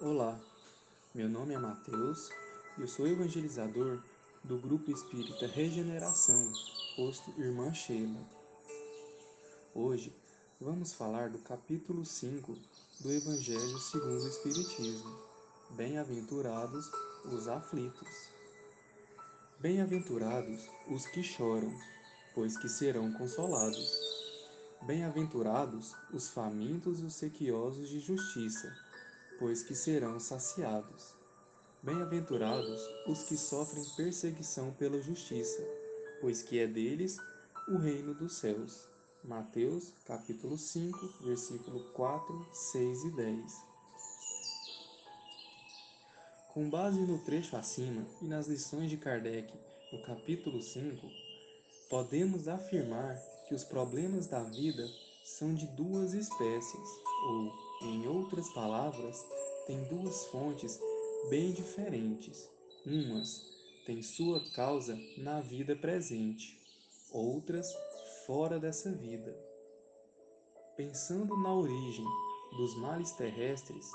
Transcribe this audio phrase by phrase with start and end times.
[0.00, 0.38] Olá,
[1.12, 2.30] meu nome é Mateus
[2.78, 4.00] e eu sou evangelizador
[4.44, 6.52] do Grupo Espírita Regeneração,
[6.94, 8.20] posto Irmã Sheila.
[9.74, 10.14] Hoje
[10.60, 12.56] vamos falar do capítulo 5
[13.00, 15.18] do Evangelho segundo o Espiritismo.
[15.70, 16.88] Bem-aventurados
[17.24, 18.08] os aflitos.
[19.58, 21.76] Bem-aventurados os que choram,
[22.36, 23.90] pois que serão consolados.
[24.82, 28.72] Bem-aventurados os famintos e os sequiosos de justiça,
[29.38, 31.14] pois que serão saciados.
[31.82, 35.62] Bem-aventurados os que sofrem perseguição pela justiça,
[36.20, 37.16] pois que é deles
[37.68, 38.88] o reino dos céus.
[39.22, 43.68] Mateus, capítulo 5, versículo 4, 6 e 10.
[46.52, 49.52] Com base no trecho acima e nas lições de Kardec,
[49.92, 51.06] no capítulo 5,
[51.88, 53.16] podemos afirmar
[53.46, 54.86] que os problemas da vida
[55.24, 56.88] são de duas espécies,
[57.26, 59.24] ou, em outras palavras,
[59.66, 60.78] têm duas fontes
[61.30, 62.48] bem diferentes.
[62.84, 63.44] Umas
[63.86, 66.58] têm sua causa na vida presente,
[67.10, 67.72] outras
[68.26, 69.34] fora dessa vida.
[70.76, 72.04] Pensando na origem
[72.56, 73.86] dos males terrestres,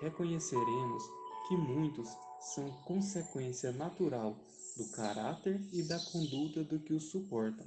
[0.00, 1.02] reconheceremos
[1.48, 2.08] que muitos
[2.40, 4.36] são consequência natural
[4.76, 7.66] do caráter e da conduta do que os suportam.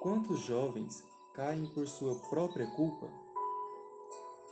[0.00, 1.02] Quantos jovens
[1.34, 3.10] caem por sua própria culpa?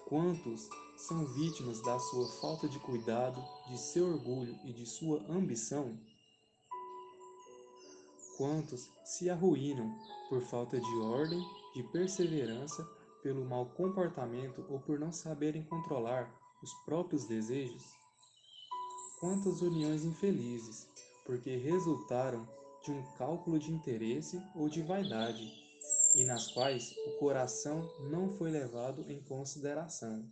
[0.09, 5.99] Quantos são vítimas da sua falta de cuidado, de seu orgulho e de sua ambição?
[8.37, 12.89] Quantos se arruinam por falta de ordem, de perseverança,
[13.21, 17.83] pelo mau comportamento ou por não saberem controlar os próprios desejos?
[19.19, 20.89] Quantas uniões infelizes,
[21.25, 22.49] porque resultaram
[22.85, 25.66] de um cálculo de interesse ou de vaidade,
[26.17, 30.27] e nas quais o coração não foi levado em consideração.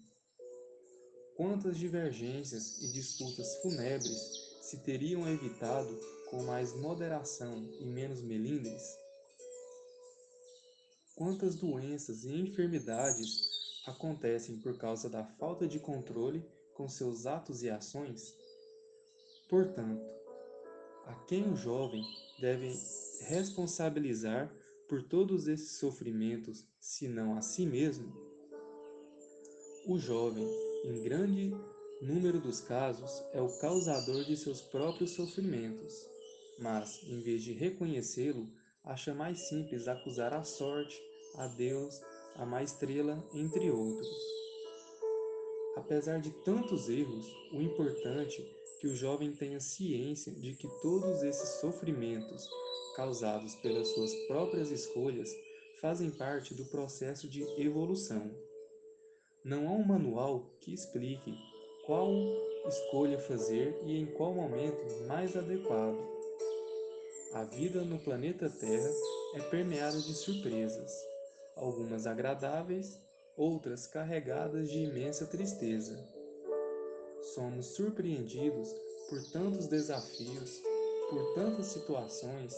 [1.37, 4.19] Quantas divergências e disputas fúnebres
[4.63, 5.95] se teriam evitado
[6.31, 8.83] com mais moderação e menos melindres?
[11.17, 16.43] Quantas doenças e enfermidades acontecem por causa da falta de controle
[16.75, 18.35] com seus atos e ações?
[19.51, 20.03] Portanto,
[21.05, 22.03] a quem o jovem
[22.41, 22.73] deve
[23.27, 24.51] responsabilizar
[24.89, 28.13] por todos esses sofrimentos, senão a si mesmo?
[29.87, 30.47] O jovem,
[30.85, 31.55] em grande
[32.01, 35.95] número dos casos, é o causador de seus próprios sofrimentos,
[36.59, 38.49] mas, em vez de reconhecê-lo,
[38.85, 41.01] acha mais simples acusar a sorte,
[41.37, 42.01] a Deus,
[42.37, 44.09] a má estrela, entre outros.
[45.77, 48.43] Apesar de tantos erros, o importante
[48.81, 52.49] que o jovem tenha ciência de que todos esses sofrimentos
[52.97, 55.31] causados pelas suas próprias escolhas
[55.81, 58.31] fazem parte do processo de evolução.
[59.45, 61.37] Não há um manual que explique
[61.87, 62.11] qual
[62.67, 65.99] escolha fazer e em qual momento mais adequado.
[67.35, 68.91] A vida no planeta Terra
[69.35, 70.93] é permeada de surpresas,
[71.57, 72.99] algumas agradáveis,
[73.37, 76.14] outras carregadas de imensa tristeza
[77.35, 78.69] somos surpreendidos
[79.09, 80.63] por tantos desafios,
[81.11, 82.55] por tantas situações,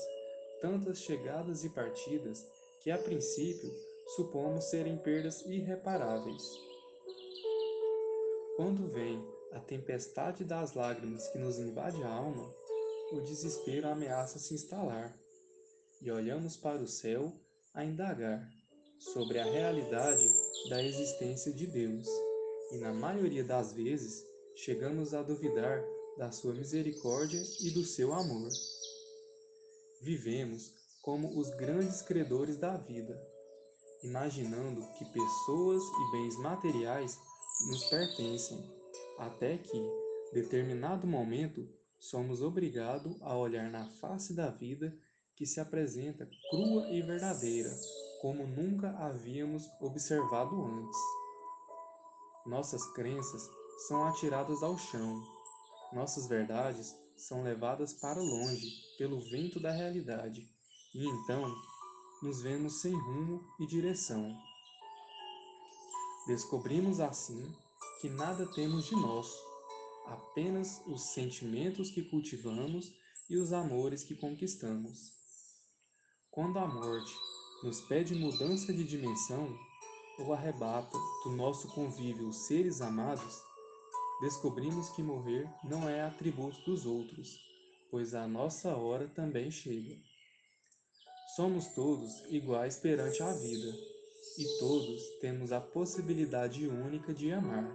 [0.61, 2.47] tantas chegadas e partidas
[2.83, 3.73] que a princípio
[4.15, 6.43] supomos serem perdas irreparáveis.
[8.57, 9.23] Quando vem
[9.53, 12.55] a tempestade das lágrimas que nos invade a alma,
[13.13, 15.17] o desespero ameaça se instalar
[16.01, 17.33] e olhamos para o céu
[17.75, 18.49] a indagar
[18.99, 20.29] sobre a realidade
[20.69, 22.07] da existência de Deus.
[22.73, 24.25] E na maioria das vezes
[24.57, 25.85] chegamos a duvidar
[26.17, 28.49] da sua misericórdia e do seu amor.
[30.03, 30.73] Vivemos
[31.03, 33.21] como os grandes credores da vida,
[34.03, 37.19] imaginando que pessoas e bens materiais
[37.69, 38.59] nos pertencem,
[39.19, 39.91] até que,
[40.33, 41.69] determinado momento,
[41.99, 44.97] somos obrigados a olhar na face da vida
[45.37, 47.71] que se apresenta crua e verdadeira,
[48.23, 50.99] como nunca havíamos observado antes.
[52.47, 55.23] Nossas crenças são atiradas ao chão.
[55.93, 60.49] Nossas verdades são levadas para longe pelo vento da realidade,
[60.95, 61.55] e então
[62.23, 64.37] nos vemos sem rumo e direção.
[66.27, 67.55] Descobrimos assim
[68.01, 69.39] que nada temos de nosso,
[70.07, 72.93] apenas os sentimentos que cultivamos
[73.29, 75.13] e os amores que conquistamos.
[76.31, 77.15] Quando a morte
[77.63, 79.57] nos pede mudança de dimensão
[80.19, 83.43] ou arrebata do nosso convívio os seres amados,
[84.21, 87.39] descobrimos que morrer não é atributo dos outros,
[87.91, 89.97] pois a nossa hora também chega.
[91.35, 93.77] Somos todos iguais perante a vida,
[94.39, 97.71] e todos temos a possibilidade única de amar,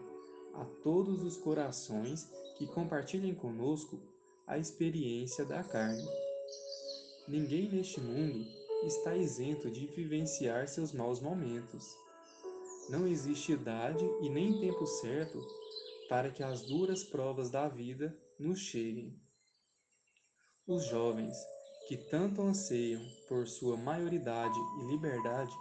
[0.53, 2.27] a todos os corações
[2.57, 3.99] que compartilhem conosco
[4.47, 6.05] a experiência da carne.
[7.27, 8.45] Ninguém neste mundo
[8.83, 11.95] está isento de vivenciar seus maus momentos.
[12.89, 15.39] Não existe idade e nem tempo certo
[16.11, 19.17] para que as duras provas da vida nos cheguem.
[20.67, 21.37] Os jovens,
[21.87, 25.53] que tanto anseiam por sua maioridade e liberdade,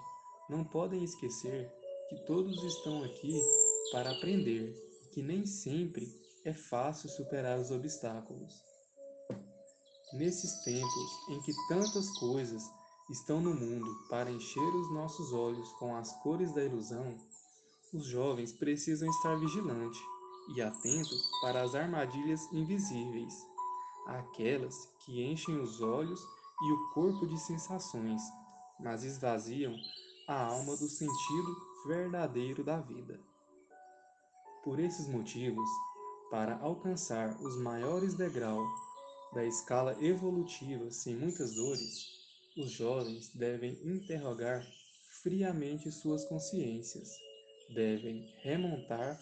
[0.49, 1.71] não podem esquecer
[2.09, 3.41] que todos estão aqui
[3.93, 4.75] para aprender
[5.05, 6.05] e que nem sempre
[6.45, 8.53] é fácil superar os obstáculos.
[10.15, 12.65] Nesses tempos em que tantas coisas
[13.09, 17.17] estão no mundo para encher os nossos olhos com as cores da ilusão,
[17.95, 20.01] os jovens precisam estar vigilantes
[20.49, 23.47] e atentos para as armadilhas invisíveis,
[24.07, 26.21] aquelas que enchem os olhos
[26.63, 28.23] e o corpo de sensações,
[28.79, 29.75] mas esvaziam
[30.29, 31.57] a alma do sentido
[31.87, 33.21] verdadeiro da vida.
[34.63, 35.69] Por esses motivos,
[36.31, 38.71] para alcançar os maiores degraus
[39.33, 42.07] da escala evolutiva sem muitas dores,
[42.57, 44.67] os jovens devem interrogar
[45.23, 47.11] friamente suas consciências,
[47.75, 49.19] devem remontar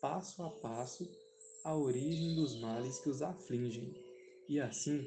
[0.00, 1.08] passo a passo
[1.64, 3.94] a origem dos males que os afligem
[4.48, 5.06] e assim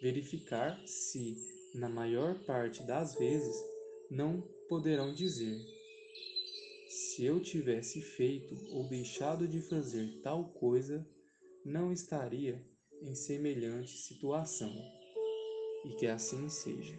[0.00, 1.36] verificar se,
[1.74, 3.54] na maior parte das vezes,
[4.10, 5.58] não poderão dizer:
[6.88, 11.06] se eu tivesse feito ou deixado de fazer tal coisa,
[11.64, 12.60] não estaria
[13.02, 14.72] em semelhante situação.
[15.84, 16.98] E que assim seja.